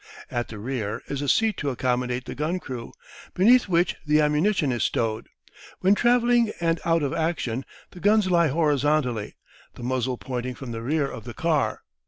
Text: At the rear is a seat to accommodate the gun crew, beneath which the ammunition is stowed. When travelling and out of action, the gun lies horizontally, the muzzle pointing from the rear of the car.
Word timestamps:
At 0.31 0.47
the 0.47 0.57
rear 0.57 1.03
is 1.09 1.21
a 1.21 1.29
seat 1.29 1.57
to 1.57 1.69
accommodate 1.69 2.25
the 2.25 2.33
gun 2.33 2.57
crew, 2.59 2.91
beneath 3.35 3.67
which 3.69 3.95
the 4.03 4.19
ammunition 4.19 4.71
is 4.71 4.81
stowed. 4.81 5.29
When 5.81 5.93
travelling 5.93 6.51
and 6.59 6.79
out 6.83 7.03
of 7.03 7.13
action, 7.13 7.65
the 7.91 7.99
gun 7.99 8.21
lies 8.21 8.49
horizontally, 8.49 9.35
the 9.75 9.83
muzzle 9.83 10.17
pointing 10.17 10.55
from 10.55 10.71
the 10.71 10.81
rear 10.81 11.07
of 11.07 11.25
the 11.25 11.35
car. 11.35 11.83